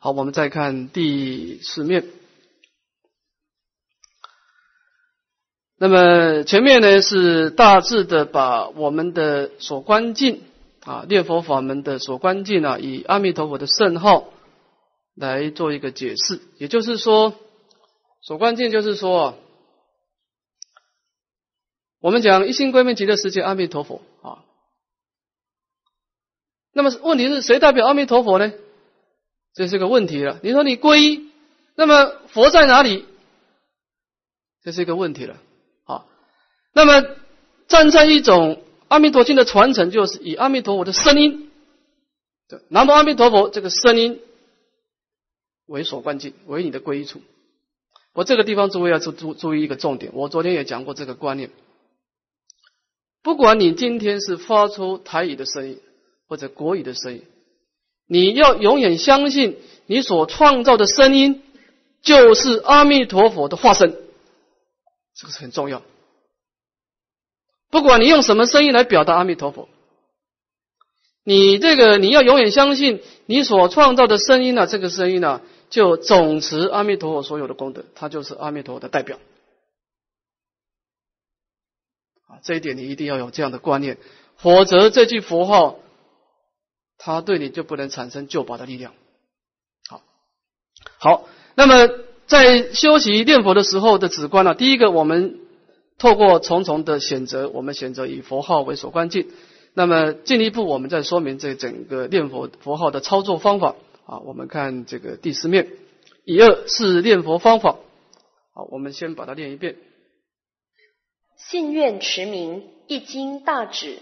[0.00, 2.06] 好，我们再看第四面。
[5.82, 10.42] 那么前面呢是大致的把我们的所观境
[10.84, 14.28] 啊，念佛法门的所观境啊，以阿弥陀佛的圣号
[15.14, 16.42] 来做一个解释。
[16.58, 17.34] 也就是说，
[18.20, 19.38] 所观境就是说。
[22.02, 24.44] 我们讲一心归命极乐世界阿弥陀佛啊，
[26.72, 28.52] 那么问题是谁代表阿弥陀佛呢？
[29.54, 30.40] 这是个问题了。
[30.42, 31.30] 你说你皈依，
[31.74, 33.06] 那么佛在哪里？
[34.62, 35.36] 这是一个问题了。
[36.72, 37.06] 那么
[37.68, 41.50] 站在一种阿弥陀经的传承，就是以阿弥陀佛的声音，
[42.68, 44.20] 南无阿弥陀佛这个声音
[45.66, 47.20] 为所关键，为你的归处。
[48.12, 51.50] 我这个地方诸位要注注注意一个重点，我昨天也讲过这个观念。
[53.22, 55.78] 不管你今天是发出台语的声音，
[56.26, 57.22] 或者国语的声音，
[58.06, 61.42] 你要永远相信你所创造的声音
[62.02, 63.94] 就是阿弥陀佛的化身，
[65.14, 65.82] 这个是很重要。
[67.70, 69.68] 不管你用什么声音来表达阿弥陀佛，
[71.24, 79.18] 你这个你要永远相信你所创造的声音呢，这个声音呢就总持阿弥陀佛所有的功德，它就是阿弥陀佛的代表。
[82.42, 83.98] 这一点你一定要有这样的观念，
[84.36, 85.78] 否则这句佛号，
[86.96, 88.94] 它对你就不能产生救拔的力量。
[89.88, 90.02] 好，
[90.98, 91.88] 好，那么
[92.26, 95.39] 在修习念佛的时候的止观呢，第一个我们
[96.00, 99.26] 透过重重的选择，我们选择以佛号为所关键。
[99.74, 104.18] 那么进一步，我们再说明这整个念佛佛号的操作方法啊。
[104.20, 105.68] 我们看这个第四面，
[106.24, 107.76] 以二是念佛方法。
[108.54, 109.76] 好，我们先把它念一遍。
[111.36, 113.98] 信愿持名，一经大旨。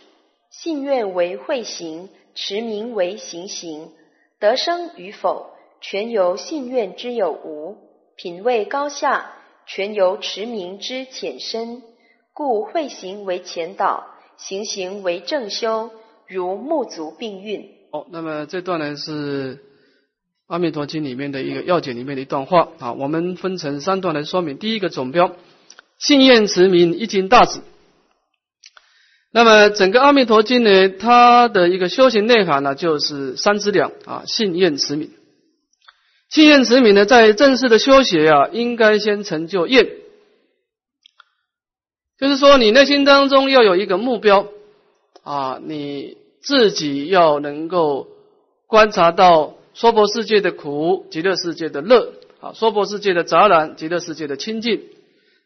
[0.50, 3.90] 信愿为慧行，持名为行行。
[4.38, 7.76] 得生与否，全由信愿之有无；
[8.16, 9.32] 品位高下，
[9.66, 11.82] 全由持名之浅深。
[12.38, 15.90] 故慧行为前导，行行为正修，
[16.28, 17.62] 如木足并运。
[17.90, 19.56] 哦，那么这段呢是
[20.46, 22.92] 《阿弥陀经》里面的一个要解里面的一段话啊。
[22.92, 24.56] 我们分成三段来说明。
[24.56, 25.34] 第一个总标。
[25.98, 27.58] 信愿持名一经大旨。
[29.32, 35.10] 那么整个《阿弥陀经》呢，它的一个修行内涵呢，就是三资两啊，信愿持名。
[36.30, 39.88] 信愿持名呢，在正式的修学啊，应该先成就愿，
[42.18, 44.48] 就是说你内心当中要有一个目标
[45.22, 48.08] 啊，你自己要能够
[48.66, 54.82] 观察到娑婆世界的苦，极乐世界的乐啊，娑婆世界的杂染，极乐世界的清净。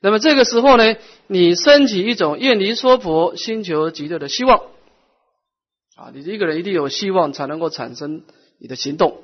[0.00, 0.96] 那么这个时候呢，
[1.26, 4.58] 你升起一种愿离娑婆、心求极乐的希望
[5.96, 6.10] 啊！
[6.14, 8.22] 你一个人一定有希望，才能够产生
[8.58, 9.18] 你的行动。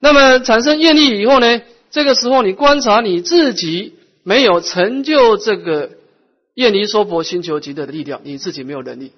[0.00, 5.90] 那么产生愿力以后呢，这个时候你观察你自己没有成就这个
[6.58, 9.12] 厌离娑婆心求极乐的力量，你自己没有能力。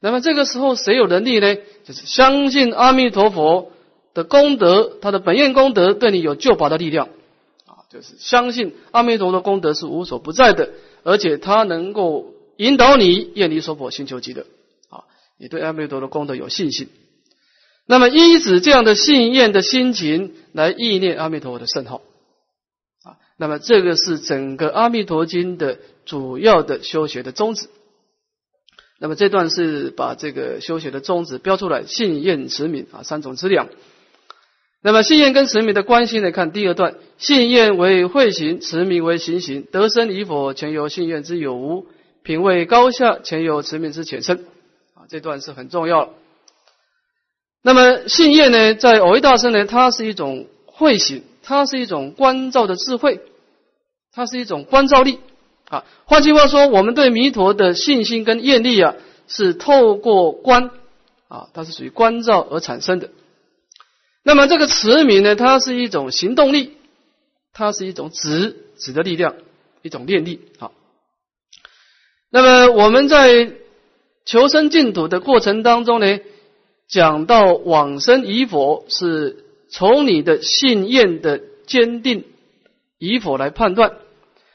[0.00, 1.54] 那么这个时候谁有能力呢？
[1.84, 3.72] 就是相信阿弥陀佛
[4.14, 7.10] 的功德，他的本愿功德对你有救拔的力量
[7.66, 10.70] 啊，就是相信阿弥陀的功德是无所不在的，
[11.02, 14.46] 而且他能够引导你厌离娑婆心求极乐
[14.88, 15.04] 啊，
[15.38, 16.88] 你对阿弥陀的功德有信心。
[17.84, 22.00] 那么依止这样的信愿的心情来意念阿弥陀佛的圣号
[23.04, 25.78] 啊，那么这个是整个阿弥陀经的
[26.10, 27.68] 主要的修学的宗旨。
[28.98, 33.68] 那么这段是把这个修学的宗旨标出来，信愿持名啊三种资粮。
[34.82, 36.32] 那么信愿跟持名的关系呢？
[36.32, 41.86] 看第二段，信愿为会行，持名为行行，得生与否，全由信愿之有无；
[42.24, 44.44] 品位高下，全由持名之浅深。
[44.94, 46.10] 啊，这段是很重要了。
[47.62, 53.20] 那么信愿呢，在偶一大圣呢，它是一种会行，它是一种关照的智慧，
[54.12, 55.20] 它是一种关照力。
[55.70, 58.96] 啊，换句话说，我们对弥陀的信心跟愿力啊，
[59.28, 60.70] 是透过观
[61.28, 63.10] 啊，它是属于观照而产生的。
[64.24, 66.72] 那么这个持名呢，它是一种行动力，
[67.52, 69.36] 它是一种指指的力量，
[69.82, 70.40] 一种念力。
[70.58, 70.72] 好，
[72.30, 73.52] 那么我们在
[74.24, 76.18] 求生净土的过程当中呢，
[76.88, 82.24] 讲到往生与否，是从你的信愿的坚定
[82.98, 83.92] 与否来判断。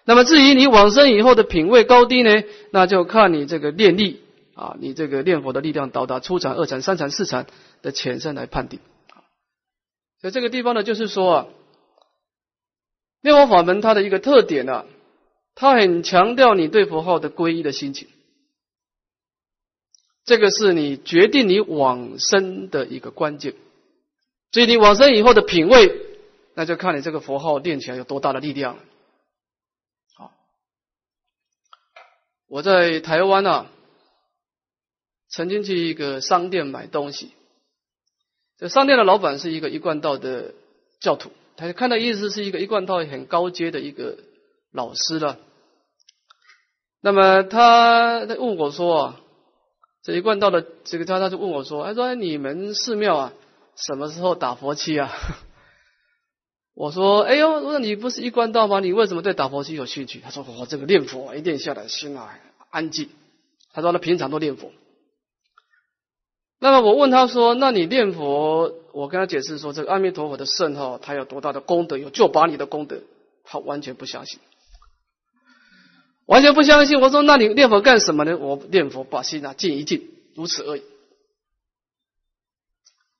[0.05, 2.43] 那么至于你往生以后的品位高低呢？
[2.69, 4.21] 那就看你这个念力
[4.53, 7.47] 啊，你这个念佛的力量到达初禅、二禅、三禅、四禅
[7.81, 8.79] 的浅深来判定。
[10.21, 11.47] 所以这个地方呢，就是说啊，
[13.21, 14.85] 念佛法门它的一个特点呢，
[15.55, 18.07] 它很强调你对佛号的皈依的心情，
[20.23, 23.55] 这个是你决定你往生的一个关键。
[24.51, 25.91] 所以你往生以后的品位，
[26.53, 28.83] 那就看你这个佛号念起来有多大的力量了。
[32.47, 33.71] 我在台湾啊，
[35.29, 37.31] 曾经去一个商店买东西，
[38.57, 40.53] 这商店的老板是一个一贯道的
[40.99, 44.17] 教徒，他看到意思是一个一贯道很高阶的一个
[44.71, 45.39] 老师了。
[47.01, 49.21] 那么他问我说啊，
[50.03, 53.33] 这一贯道的这个他他就问我说，他说你们寺庙啊，
[53.75, 55.11] 什么时候打佛七啊？
[56.75, 58.81] 我说：“哎呦，我说你不是一贯道吗？
[58.81, 62.37] 你为什么对打佛机有兴趣？”他说：“我这个念佛一念下来，心啊
[62.69, 63.09] 安静。”
[63.71, 64.73] 他说：“他平常都念佛。”
[66.59, 71.97] 那么我问他说：“那你念佛？”我跟他解释说：“这个阿弥陀佛的圣号，他有多大的功德？
[71.97, 73.01] 有救把你的功德？”
[73.45, 74.39] 他完全不相信，
[76.25, 76.99] 完全不相信。
[76.99, 80.83] 我说：“那你念佛干什么呢？”我念佛把心啊静一静，如此而已。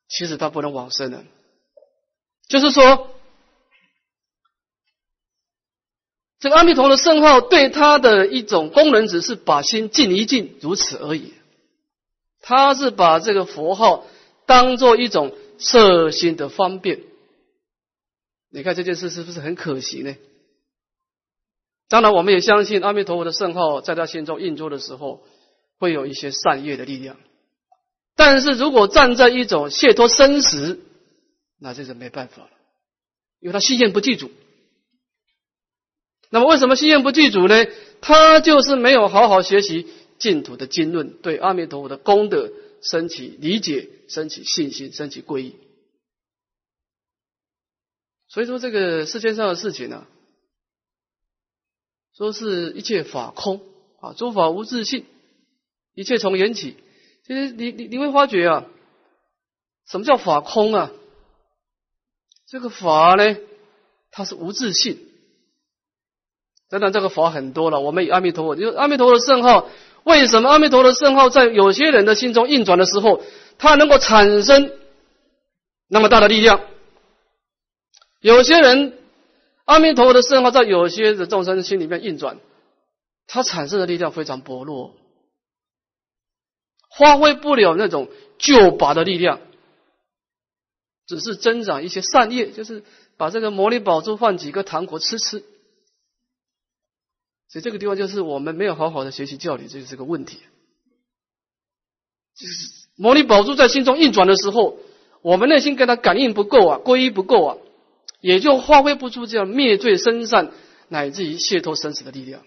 [0.10, 1.24] 其实他不能往生的，
[2.50, 3.15] 就是说。
[6.46, 11.34] 这个阿弥陀的圣号对他的一种功能，只是把心静一静，如此而已。
[12.40, 14.06] 他是把这个佛号
[14.46, 17.00] 当做一种摄心的方便。
[18.52, 20.16] 你看这件事是不是很可惜呢？
[21.90, 25.24] 当然，我们也相信阿弥陀佛的圣号在他心中运作的时候，
[25.80, 27.18] 会有一些善业的力量。
[28.16, 30.80] 但是如果站在一种解脱生死，
[31.60, 32.52] 那这是没办法了，
[33.40, 34.30] 因为他信念不记住。
[36.30, 37.66] 那么为什么心愿不具足呢？
[38.02, 39.88] 他就是没有好好学习
[40.20, 42.52] 净土的经论，对阿弥陀佛的功德
[42.82, 45.56] 升起理解，升起信心，升起皈依。
[48.28, 50.06] 所以说，这个世界上的事情呢，
[52.16, 53.62] 说是一切法空
[54.02, 55.06] 啊，诸法无自性，
[55.94, 56.76] 一切从缘起。
[57.26, 58.66] 其实你你你会发觉啊，
[59.88, 60.92] 什么叫法空啊？
[62.48, 63.38] 这个法呢，
[64.12, 65.00] 它是无自性。
[66.68, 67.80] 真的，这个法很多了。
[67.80, 69.70] 我们以阿弥陀佛，就阿弥陀佛的圣号，
[70.04, 73.22] 为什么阿弥陀佛的圣号在有些人的心中运转的时候，
[73.60, 74.72] 它能够产生
[75.88, 76.62] 那么大的力量？
[78.20, 78.98] 有些人
[79.66, 82.40] 阿弥陀佛的圣号在有些的众生心里面运转，
[83.28, 84.96] 它产生的力量非常薄弱，
[86.98, 88.10] 发挥不了那种
[88.40, 89.40] 救拔的力量，
[91.06, 92.84] 只是增长一些善业，就是
[93.18, 95.44] 把这个魔力宝珠换几个糖果吃吃。
[97.56, 100.40] 所以这个地方就是我们没有好好的学习教理，这就是个问题。
[102.36, 102.54] 就是
[102.98, 104.78] 魔力宝珠在心中运转的时候，
[105.22, 107.58] 我们内心跟他感应不够啊，皈依不够啊，
[108.20, 110.52] 也就发挥不出这样灭罪生善
[110.90, 112.42] 乃至于解脱生死的力量。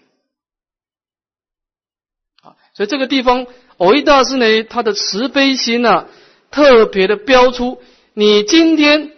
[2.43, 3.47] 啊，所以这个地方
[3.77, 6.07] 偶一大师呢，他的慈悲心啊，
[6.51, 7.81] 特别的标出。
[8.13, 9.11] 你今天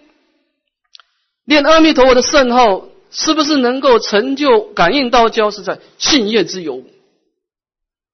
[1.44, 2.88] 念阿弥陀佛的圣号。
[3.12, 6.84] 是不是能够成就感应道交，是在信业之有。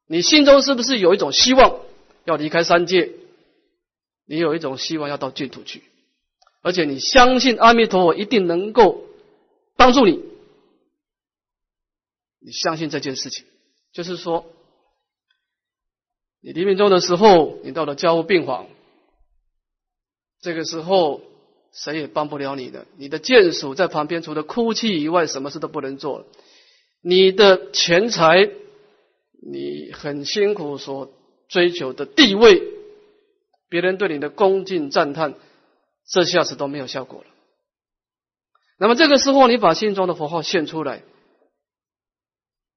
[0.07, 1.79] 你心中是不是有一种希望
[2.25, 3.13] 要离开三界？
[4.25, 5.83] 你有一种希望要到净土去，
[6.61, 9.05] 而且你相信阿弥陀佛一定能够
[9.77, 10.21] 帮助你。
[12.39, 13.45] 你相信这件事情，
[13.93, 14.45] 就是说，
[16.41, 18.67] 你黎明中的时候，你到了交务病房，
[20.41, 21.21] 这个时候
[21.71, 22.85] 谁也帮不了你的。
[22.97, 26.25] 你的眷属在旁边，除了哭泣以外，什么事都不能做。
[27.01, 28.49] 你的钱财，
[29.41, 31.11] 你很辛苦所
[31.47, 32.61] 追求的地位，
[33.69, 35.35] 别人对你的恭敬赞叹，
[36.07, 37.27] 这下子都没有效果了。
[38.79, 41.03] 那么这个时候，你把心中的佛号献出来。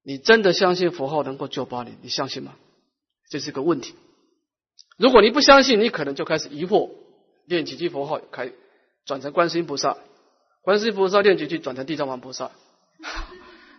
[0.02, 1.92] 你真的相信佛号能够救拔你？
[2.00, 2.56] 你相信吗？
[3.28, 3.94] 这是个问题。
[4.96, 6.90] 如果你不相信，你可能就开始疑惑，
[7.46, 8.50] 念几句佛号，开
[9.10, 9.96] 转成观世音菩萨，
[10.62, 12.52] 观世音菩萨念几句转成地藏王菩萨，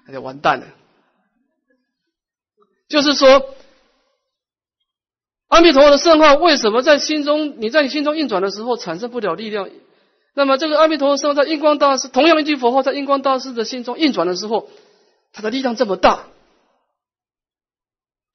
[0.06, 0.68] 那就完蛋了。
[2.90, 3.56] 就是说，
[5.48, 9.70] 阿弥陀佛的圣号为什么在心中，你在你心中运转的时候产生不了力量？
[10.34, 14.70] 那么这个阿弥陀佛圣号在印光大师同样一句佛号在印光大师的心中运转的时候。
[15.34, 16.26] 它的力量这么大，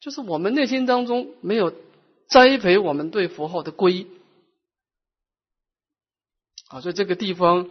[0.00, 1.70] 就是我们内心当中没有
[2.26, 4.06] 栽培我们对佛号的皈依
[6.68, 7.68] 啊，所以这个地方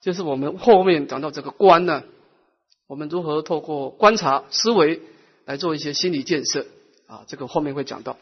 [0.00, 2.02] 就是我们后面讲到这个观呢，
[2.86, 5.00] 我们如何透过观察思维
[5.44, 6.66] 来做一些心理建设
[7.06, 8.16] 啊，这个后面会讲到。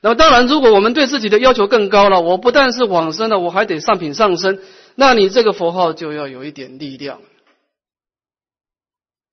[0.00, 4.58] 那么当然，如果我们对自己的要求更高了，我不但是往生了，我还得上品上升，
[4.96, 7.20] 那你这个佛号就要有一点力量。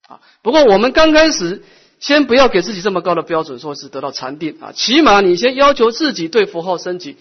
[0.08, 1.64] 啊，不过我们刚开始
[2.00, 7.18] 先不要给自己这么高的标准，说是得到禅定啊，起码你先要求自己对符号升级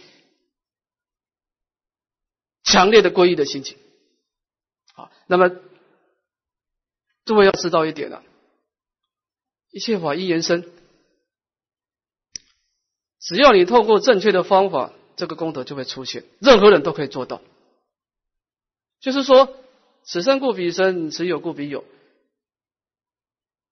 [2.70, 3.76] 强烈的皈依的心情。
[4.94, 5.50] 好，那么
[7.24, 8.22] 诸位要知道一点啊，
[9.70, 10.70] 一切法一延伸，
[13.20, 17.40] 只要你透过正确的方法，这个功德就会出现，任何人都可以做到。
[19.00, 19.54] 就是说，
[20.04, 21.84] 此生故彼生，此有故彼有。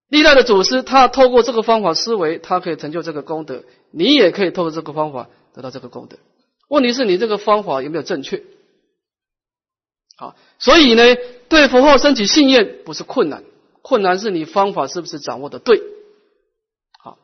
[0.08, 3.64] 历代的祖师，他透过这个方法思维，他可以成就这个功德。
[3.90, 6.16] 你也可以透过这个方法得到这个功德。
[6.68, 8.44] 问题是你这个方法有没有正确？
[10.16, 11.02] 好，所以呢，
[11.48, 13.44] 对佛号升起信念不是困难，
[13.82, 15.82] 困难是你方法是不是掌握的对。
[16.98, 17.18] 好，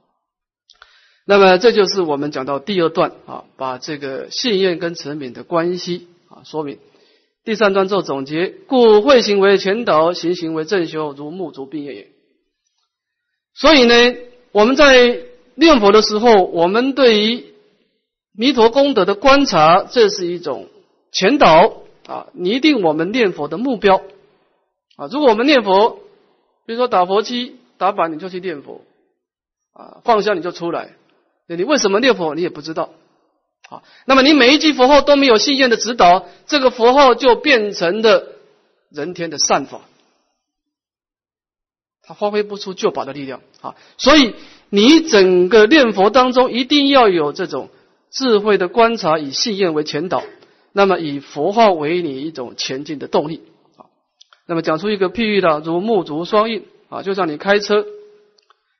[1.24, 6.78] 那么这就是我们讲到第二段啊，把这个信念跟慈悯的关系啊说明。
[7.44, 12.12] 第三段做总结，故慧行为前导，行行为正修，如木竹并业也。
[13.54, 13.94] 所以呢，
[14.52, 15.18] 我们在
[15.54, 17.46] 念佛的时候，我们对于
[18.36, 20.68] 弥陀功德的观察，这是一种
[21.10, 24.02] 前导啊，拟定我们念佛的目标
[24.96, 25.08] 啊。
[25.10, 26.00] 如果我们念佛，
[26.66, 28.82] 比如说打佛七、打板，你就去念佛
[29.72, 30.92] 啊，放下你就出来。
[31.46, 32.90] 你为什么念佛，你也不知道
[33.68, 33.82] 啊。
[34.06, 38.28] 那么你每一句佛号都没有信愿的指导，这个佛号就变成了
[38.90, 39.82] 人天的善法。
[42.04, 44.34] 他发挥不出救拔的力量啊，所以
[44.70, 47.68] 你整个念佛当中一定要有这种
[48.10, 50.24] 智慧的观察，以信念为前导，
[50.72, 53.42] 那么以佛号为你一种前进的动力
[53.76, 53.86] 啊。
[54.46, 57.86] 那么讲出一个譬喻的，如木竹双印啊，就像你开车，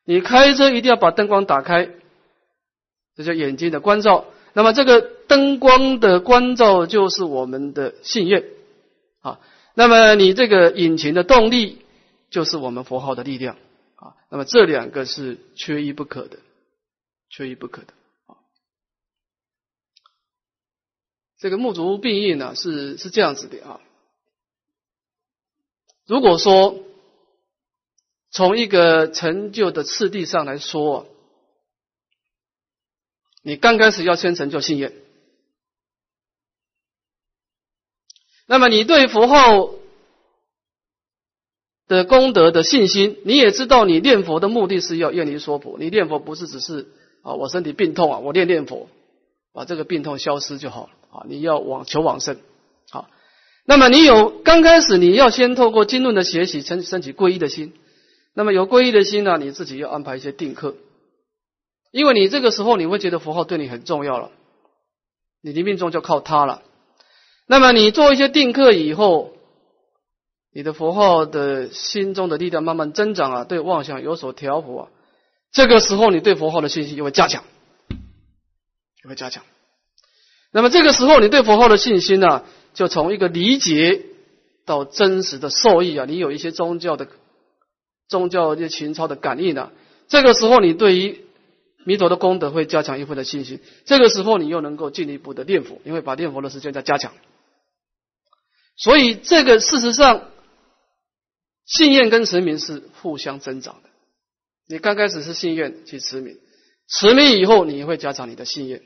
[0.04, 1.90] 你开车一定要把灯光打开，
[3.14, 4.26] 这叫眼睛的关照。
[4.52, 8.44] 那么这个灯光的关照就是我们的信愿
[9.20, 9.40] 啊。
[9.74, 11.78] 那么你这个引擎的动力。
[12.32, 13.58] 就是我们佛号的力量
[13.96, 16.38] 啊，那么这两个是缺一不可的，
[17.28, 17.88] 缺一不可的
[18.24, 18.40] 啊。
[21.42, 23.80] 这个木竹并印呢，是是这样子的啊。
[26.06, 26.84] 如果说
[28.30, 31.08] 从一个成就的次第上来说，
[33.42, 34.92] 你刚开始要先成就信愿，
[38.46, 39.74] 那么你对佛号。
[41.88, 45.76] 的功德的信心，你也知道，你念佛的目的是要愿离娑婆。
[45.78, 46.88] 你念佛不是只是
[47.20, 48.88] 啊，我身体病痛啊，我念念佛，
[49.52, 51.22] 把这个病痛消失就好了啊。
[51.28, 52.38] 你要往求往生，
[52.90, 53.08] 好。
[53.64, 57.72] 那么你有刚开始你要先透过经论的学习，升升起皈依的心。
[58.34, 60.74] 那么有皈依的心呢，你自己要安排一些定课，
[61.92, 64.32] 因为你这个时候你会觉得佛号对你很重要了，
[65.40, 66.62] 你的命中就靠它了。
[67.46, 69.34] 那么你做一些定课以后。
[70.54, 74.88] 你的佛号的心中的力量慢慢增长啊，对妄想有所调伏啊，
[75.50, 77.42] 这个时候你对佛号的信心就会加强，
[79.02, 79.42] 就会加强。
[80.52, 82.44] 那么这个时候你对佛号的信心呢，
[82.74, 84.04] 就从一个理解
[84.64, 87.08] 到真实的受益啊，你有一些宗教的
[88.08, 89.72] 宗教一些情操的感应啊，
[90.08, 91.24] 这个时候你对于
[91.84, 93.60] 弥陀的功德会加强一份的信心。
[93.86, 97.12] 这个时候你又能够进一步的念佛，因为把念佛的时间在加强。
[98.76, 100.28] 所以这个事实上，
[101.64, 103.88] 信愿跟持名是互相增长的。
[104.68, 106.38] 你刚开始是信愿去持名，
[106.88, 108.82] 持名以后你会加强你的信愿，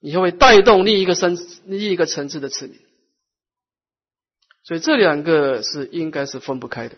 [0.00, 2.78] 你就会带动另一个生另一个层次的次名。
[4.62, 6.96] 所以这两个是应该是分不开的。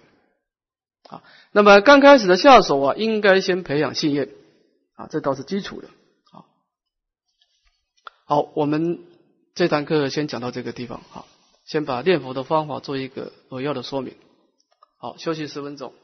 [1.08, 1.22] 啊，
[1.52, 4.28] 那么刚开始的下手啊，应该先培养信愿
[4.94, 5.88] 啊，这倒是基础的。
[6.30, 6.46] 好，
[8.26, 9.06] 好，我们
[9.54, 11.00] 这堂课先讲到这个地方。
[11.10, 11.26] 好，
[11.64, 14.14] 先把念佛的方法做一个扼要的说明。
[14.98, 15.94] 好，休息十分钟。